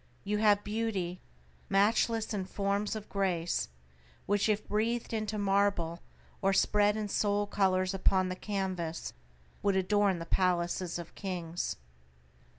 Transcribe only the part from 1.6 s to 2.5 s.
matchless in